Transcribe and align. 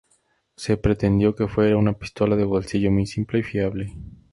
Se 0.55 0.77
pretendió 0.77 1.35
que 1.35 1.47
fuera 1.47 1.77
una 1.77 1.93
pistola 1.93 2.35
de 2.35 2.43
bolsillo 2.43 2.89
muy 2.89 3.05
simple 3.05 3.41
y 3.41 3.43
fiable. 3.43 3.93